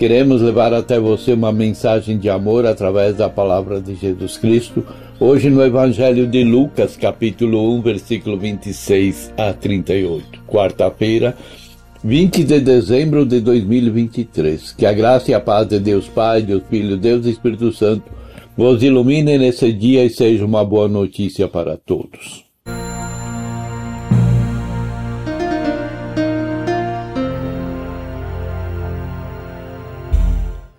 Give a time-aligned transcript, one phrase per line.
[0.00, 4.82] Queremos levar até você uma mensagem de amor através da palavra de Jesus Cristo,
[5.20, 10.42] hoje no Evangelho de Lucas, capítulo 1, versículo 26 a 38.
[10.46, 11.36] Quarta-feira,
[12.02, 14.72] 20 de dezembro de 2023.
[14.72, 18.04] Que a graça e a paz de Deus Pai, Deus Filho, Deus Espírito Santo
[18.56, 22.49] vos ilumine nesse dia e seja uma boa notícia para todos.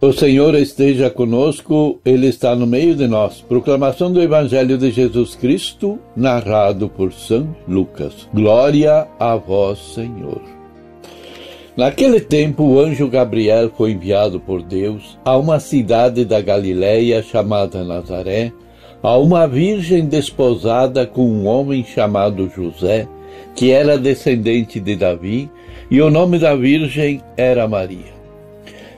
[0.04, 3.40] O Senhor esteja conosco, Ele está no meio de nós.
[3.42, 8.28] Proclamação do Evangelho de Jesus Cristo, narrado por São Lucas.
[8.34, 10.42] Glória a vós, Senhor.
[11.78, 17.84] Naquele tempo, o anjo Gabriel foi enviado por Deus a uma cidade da Galiléia chamada
[17.84, 18.52] Nazaré,
[19.04, 23.08] a uma virgem desposada com um homem chamado José,
[23.56, 25.48] que era descendente de Davi,
[25.92, 28.21] e o nome da virgem era Maria.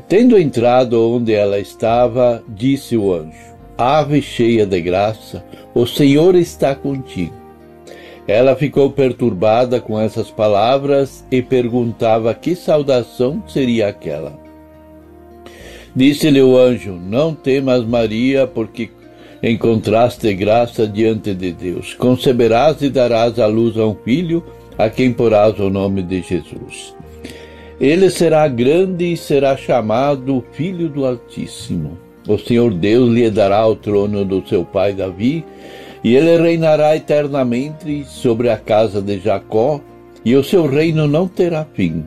[0.08, 6.76] Tendo entrado onde ela estava, disse o anjo: Ave cheia de graça, o Senhor está
[6.76, 7.34] contigo.
[8.28, 14.38] Ela ficou perturbada com essas palavras e perguntava que saudação seria aquela.
[15.96, 18.90] Disse-lhe o anjo: Não temas, Maria, porque
[19.42, 21.94] encontraste graça diante de Deus.
[21.94, 24.44] Conceberás e darás à luz a um filho,
[24.78, 26.96] a quem porás o nome de Jesus.
[27.84, 31.98] Ele será grande e será chamado Filho do Altíssimo.
[32.26, 35.44] O Senhor Deus lhe dará o trono do seu pai Davi,
[36.02, 39.82] e ele reinará eternamente sobre a casa de Jacó,
[40.24, 42.06] e o seu reino não terá fim.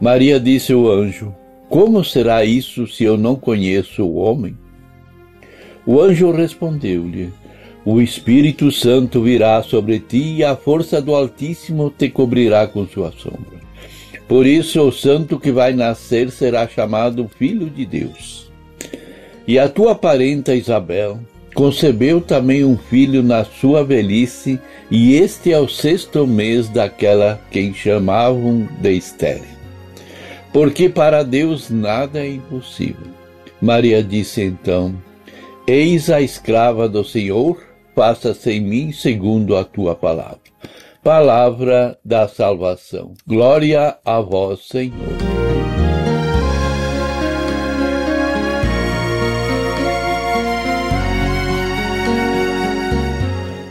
[0.00, 1.34] Maria disse ao anjo:
[1.68, 4.56] Como será isso se eu não conheço o homem?
[5.84, 7.28] O anjo respondeu-lhe:
[7.84, 13.12] O Espírito Santo virá sobre ti e a força do Altíssimo te cobrirá com sua
[13.12, 13.61] sombra.
[14.32, 18.50] Por isso, o santo que vai nascer será chamado Filho de Deus.
[19.46, 21.20] E a tua parenta Isabel
[21.54, 24.58] concebeu também um filho na sua velhice,
[24.90, 29.44] e este é o sexto mês daquela quem chamavam de estéril.
[30.50, 33.08] Porque para Deus nada é impossível.
[33.60, 34.94] Maria disse então:
[35.66, 37.62] Eis a escrava do Senhor,
[37.94, 40.41] faça-se em mim segundo a tua palavra
[41.02, 43.14] palavra da salvação.
[43.26, 45.18] Glória a vós, Senhor.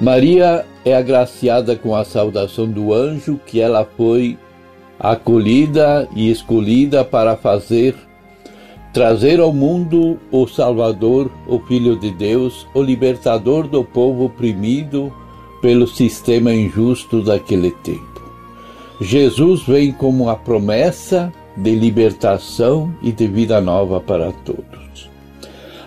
[0.01, 4.37] Maria é agraciada com a saudação do anjo que ela foi
[4.99, 7.95] acolhida e escolhida para fazer
[8.91, 15.13] trazer ao mundo o Salvador, o Filho de Deus, o libertador do povo oprimido
[15.61, 18.21] pelo sistema injusto daquele tempo.
[18.99, 25.09] Jesus vem como a promessa de libertação e de vida nova para todos.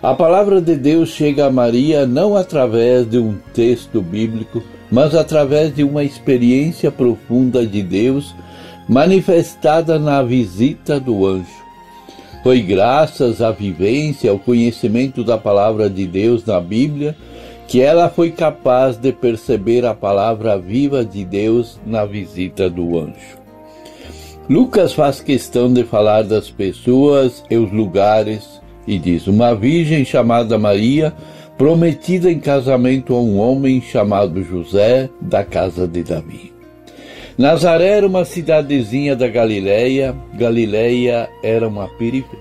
[0.03, 5.75] A palavra de Deus chega a Maria não através de um texto bíblico, mas através
[5.75, 8.35] de uma experiência profunda de Deus
[8.89, 11.65] manifestada na visita do anjo.
[12.43, 17.17] Foi graças à vivência, ao conhecimento da palavra de Deus na Bíblia
[17.67, 23.45] que ela foi capaz de perceber a palavra viva de Deus na visita do anjo.
[24.49, 30.59] Lucas faz questão de falar das pessoas e os lugares e diz: Uma virgem chamada
[30.59, 31.15] Maria,
[31.57, 36.53] prometida em casamento a um homem chamado José, da casa de Davi.
[37.39, 40.15] Nazaré era uma cidadezinha da Galileia.
[40.35, 41.91] Galileia era uma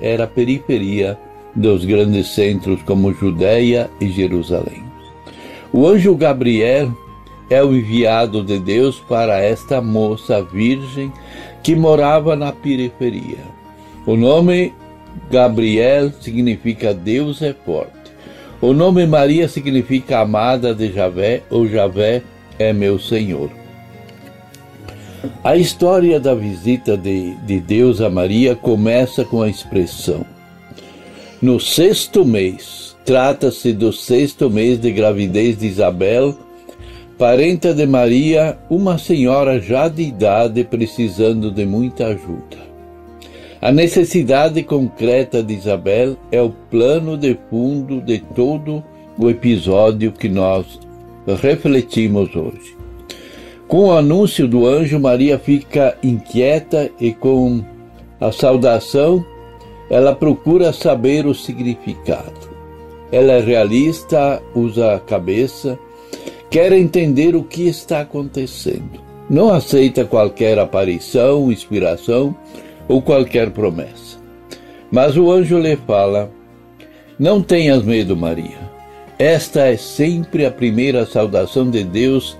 [0.02, 1.18] era periferia
[1.56, 4.93] dos grandes centros como Judéia e Jerusalém.
[5.74, 6.96] O anjo Gabriel
[7.50, 11.12] é o enviado de Deus para esta moça virgem
[11.64, 13.40] que morava na periferia.
[14.06, 14.72] O nome
[15.32, 18.14] Gabriel significa Deus é forte.
[18.62, 22.22] O nome Maria significa amada de Javé ou Javé
[22.60, 23.50] é meu Senhor.
[25.44, 30.24] A história da visita de, de Deus a Maria começa com a expressão:
[31.42, 36.34] No sexto mês, Trata-se do sexto mês de gravidez de Isabel,
[37.18, 42.64] parenta de Maria, uma senhora já de idade precisando de muita ajuda.
[43.62, 48.82] A necessidade concreta de Isabel é o plano de fundo de todo
[49.18, 50.80] o episódio que nós
[51.42, 52.78] refletimos hoje.
[53.68, 57.64] Com o anúncio do anjo, Maria fica inquieta e com
[58.20, 59.26] a saudação
[59.90, 62.53] ela procura saber o significado.
[63.14, 65.78] Ela é realista, usa a cabeça,
[66.50, 69.00] quer entender o que está acontecendo.
[69.30, 72.36] Não aceita qualquer aparição, inspiração
[72.88, 74.18] ou qualquer promessa.
[74.92, 76.32] Mas o anjo lhe fala:
[77.20, 78.58] Não tenhas medo, Maria.
[79.20, 82.36] Esta é sempre a primeira saudação de Deus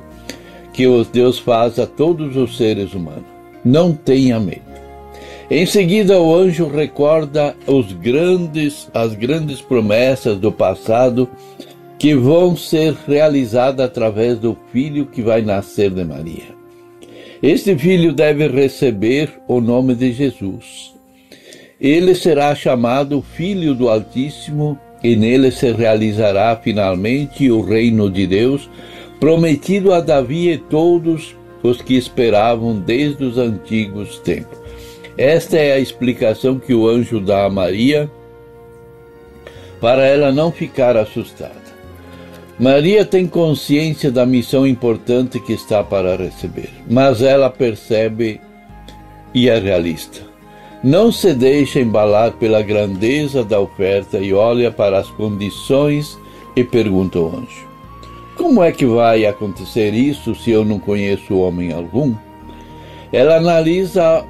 [0.74, 3.26] que Deus faz a todos os seres humanos.
[3.64, 4.73] Não tenha medo.
[5.50, 11.30] Em seguida, o anjo recorda os grandes, as grandes promessas do passado
[12.00, 16.54] que vão ser realizadas através do filho que vai nascer de Maria.
[17.42, 20.94] Este filho deve receber o nome de Jesus.
[21.80, 28.70] Ele será chamado Filho do Altíssimo e nele se realizará finalmente o reino de Deus,
[29.20, 34.63] prometido a Davi e todos os que esperavam desde os antigos tempos.
[35.18, 38.10] Esta é a explicação que o anjo dá a Maria
[39.80, 41.64] para ela não ficar assustada.
[42.60, 48.40] Maria tem consciência da missão importante que está para receber, mas ela percebe
[49.34, 50.22] e é realista.
[50.84, 56.18] Não se deixa embalar pela grandeza da oferta e olha para as condições
[56.56, 57.68] e pergunta ao anjo:
[58.38, 62.14] Como é que vai acontecer isso se eu não conheço homem algum?
[63.12, 64.26] Ela analisa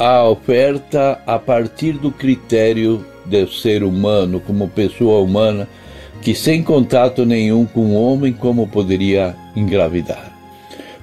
[0.00, 5.68] a oferta a partir do critério do ser humano, como pessoa humana,
[6.22, 10.32] que sem contato nenhum com o homem, como poderia engravidar?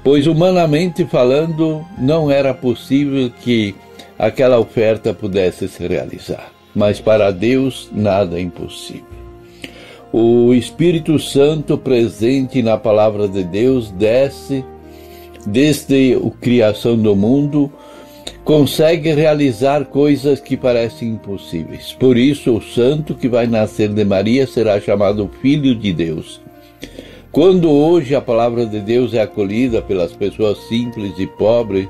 [0.04, 3.76] Pois, humanamente falando, não era possível que
[4.18, 6.52] aquela oferta pudesse se realizar.
[6.74, 9.06] Mas para Deus nada é impossível.
[10.12, 14.66] O Espírito Santo presente na palavra de Deus desce
[15.46, 17.72] desde a criação do mundo
[18.48, 21.92] consegue realizar coisas que parecem impossíveis.
[21.92, 26.40] Por isso, o santo que vai nascer de Maria será chamado Filho de Deus.
[27.30, 31.90] Quando hoje a palavra de Deus é acolhida pelas pessoas simples e pobres,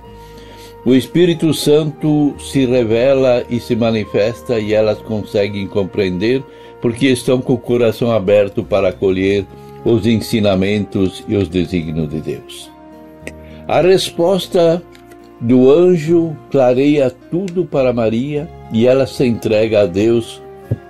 [0.83, 6.43] o Espírito Santo se revela e se manifesta e elas conseguem compreender
[6.81, 9.45] porque estão com o coração aberto para acolher
[9.85, 12.71] os ensinamentos e os desígnios de Deus.
[13.67, 14.81] A resposta
[15.39, 20.41] do anjo clareia tudo para Maria e ela se entrega a Deus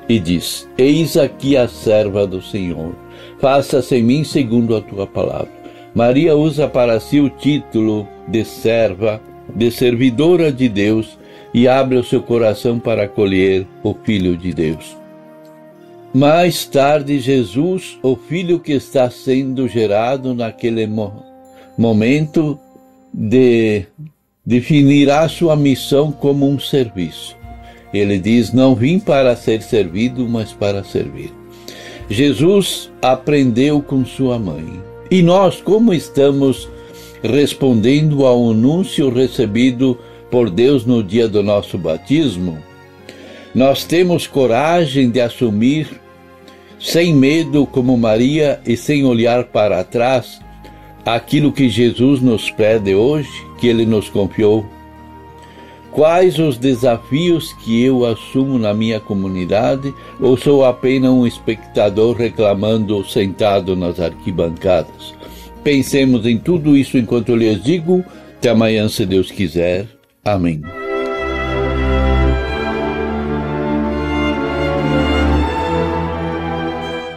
[0.08, 2.96] e diz: Eis aqui a serva do Senhor,
[3.40, 5.52] faça-se em mim segundo a tua palavra.
[5.94, 9.22] Maria usa para si o título de serva,
[9.56, 11.18] de servidora de Deus
[11.54, 14.96] e abre o seu coração para acolher o Filho de Deus.
[16.14, 20.90] Mais tarde, Jesus, o filho que está sendo gerado naquele
[21.78, 22.60] momento
[23.14, 23.86] de
[24.48, 27.36] definirá sua missão como um serviço.
[27.94, 31.34] Ele diz: Não vim para ser servido, mas para servir.
[32.10, 34.82] Jesus aprendeu com sua mãe.
[35.12, 36.70] E nós, como estamos
[37.22, 39.98] respondendo ao anúncio recebido
[40.32, 42.58] por Deus no dia do nosso batismo?
[43.54, 45.90] Nós temos coragem de assumir,
[46.80, 50.40] sem medo, como Maria, e sem olhar para trás,
[51.06, 54.66] aquilo que Jesus nos pede hoje, que Ele nos confiou?
[55.92, 63.04] Quais os desafios que eu assumo na minha comunidade ou sou apenas um espectador reclamando
[63.04, 65.16] sentado nas arquibancadas?
[65.64, 68.06] Pensemos em tudo isso enquanto eu lhes digo.
[68.38, 69.88] Até amanhã, se Deus quiser.
[70.24, 70.62] Amém.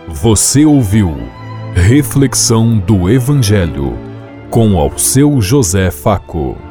[0.09, 1.15] Você ouviu
[1.75, 4.10] Reflexão do Evangelho
[4.51, 6.70] com ao seu José Faco.